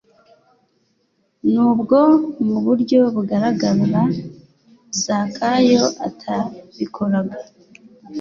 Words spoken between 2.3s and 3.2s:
mu buryo